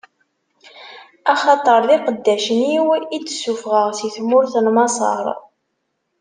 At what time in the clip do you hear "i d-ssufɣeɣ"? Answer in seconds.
3.15-3.89